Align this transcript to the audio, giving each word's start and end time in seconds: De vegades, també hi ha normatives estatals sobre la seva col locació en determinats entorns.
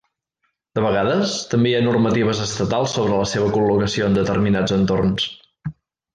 De 0.77 0.83
vegades, 0.85 1.33
també 1.51 1.69
hi 1.71 1.75
ha 1.79 1.81
normatives 1.87 2.41
estatals 2.47 2.95
sobre 2.97 3.21
la 3.21 3.29
seva 3.33 3.53
col 3.59 3.69
locació 3.73 4.09
en 4.09 4.19
determinats 4.23 4.75
entorns. 4.79 5.29